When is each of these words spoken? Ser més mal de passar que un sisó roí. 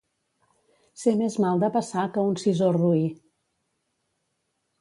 Ser 1.01 1.13
més 1.19 1.35
mal 1.43 1.61
de 1.65 1.69
passar 1.77 2.07
que 2.15 2.25
un 2.31 2.35
sisó 2.45 2.73
roí. 2.81 3.07